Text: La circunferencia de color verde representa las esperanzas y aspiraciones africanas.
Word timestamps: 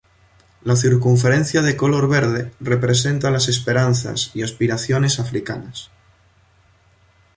La 0.63 0.75
circunferencia 0.75 1.61
de 1.61 1.77
color 1.77 2.09
verde 2.09 2.51
representa 2.59 3.29
las 3.29 3.47
esperanzas 3.49 4.31
y 4.33 4.41
aspiraciones 4.41 5.19
africanas. 5.19 5.91